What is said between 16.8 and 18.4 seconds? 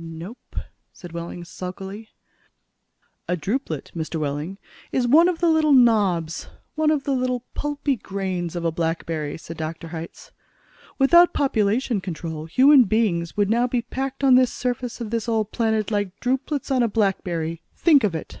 a blackberry! Think of it!"